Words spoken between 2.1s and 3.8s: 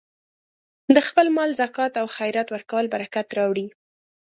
خیرات ورکول برکت راوړي.